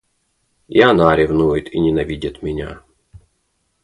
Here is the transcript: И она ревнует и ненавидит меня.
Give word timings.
И 0.67 0.81
она 0.81 1.15
ревнует 1.15 1.71
и 1.71 1.79
ненавидит 1.79 2.41
меня. 2.41 2.81